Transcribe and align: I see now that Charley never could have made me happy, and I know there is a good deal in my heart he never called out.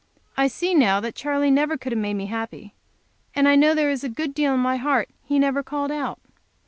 I 0.35 0.47
see 0.47 0.73
now 0.73 0.99
that 0.99 1.13
Charley 1.13 1.51
never 1.51 1.77
could 1.77 1.91
have 1.91 1.99
made 1.99 2.15
me 2.15 2.25
happy, 2.25 2.73
and 3.35 3.47
I 3.47 3.55
know 3.55 3.75
there 3.75 3.91
is 3.91 4.03
a 4.03 4.09
good 4.09 4.33
deal 4.33 4.55
in 4.55 4.59
my 4.59 4.77
heart 4.77 5.09
he 5.23 5.37
never 5.37 5.61
called 5.61 5.91
out. 5.91 6.19